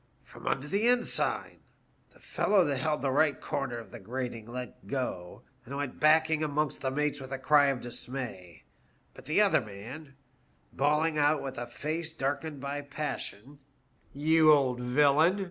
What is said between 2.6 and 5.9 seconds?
that held the right corner of the grating let go, and